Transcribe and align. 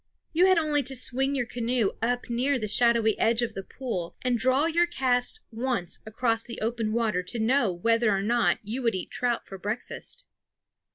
You 0.33 0.47
had 0.47 0.57
only 0.57 0.81
to 0.81 0.95
swing 0.95 1.35
your 1.35 1.45
canoe 1.45 1.91
up 2.01 2.27
near 2.27 2.57
the 2.57 2.67
shadowy 2.67 3.19
edge 3.19 3.43
of 3.43 3.53
the 3.53 3.61
pool 3.61 4.17
and 4.23 4.35
draw 4.35 4.65
your 4.65 4.87
cast 4.87 5.41
once 5.51 6.01
across 6.07 6.41
the 6.43 6.59
open 6.59 6.91
water 6.91 7.21
to 7.21 7.37
know 7.37 7.71
whether 7.71 8.09
or 8.09 8.23
not 8.23 8.57
you 8.63 8.81
would 8.81 8.95
eat 8.95 9.11
trout 9.11 9.45
for 9.45 9.59
breakfast. 9.59 10.25